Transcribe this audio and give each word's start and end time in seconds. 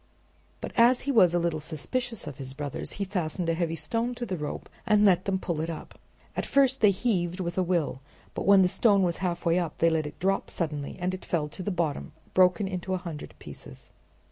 But 0.61 0.71
as 0.77 1.01
he 1.01 1.11
was 1.11 1.35
a 1.35 1.39
little 1.39 1.59
suspicious 1.59 2.25
of 2.25 2.37
his 2.37 2.55
brothers, 2.55 2.93
he 2.93 3.05
fastened 3.05 3.47
a 3.49 3.53
heavy 3.53 3.75
stone 3.75 4.09
on 4.09 4.15
to 4.15 4.25
the 4.25 4.35
rope 4.35 4.67
and 4.83 5.05
let 5.05 5.25
them 5.25 5.37
pull 5.37 5.61
it 5.61 5.69
up. 5.69 5.99
At 6.35 6.43
first 6.47 6.81
they 6.81 6.89
heaved 6.89 7.39
with 7.39 7.55
a 7.55 7.61
will, 7.61 8.01
but 8.33 8.47
when 8.47 8.63
the 8.63 8.67
stone 8.67 9.03
was 9.03 9.17
halfway 9.17 9.59
up 9.59 9.77
they 9.77 9.91
let 9.91 10.07
it 10.07 10.19
drop 10.19 10.49
suddenly, 10.49 10.97
and 10.99 11.13
it 11.13 11.23
fell 11.23 11.47
to 11.49 11.61
the 11.61 11.69
bottom 11.69 12.13
broken 12.33 12.67
into 12.67 12.95
a 12.95 13.03
hundred 13.05 13.35
pieces. 13.37 13.91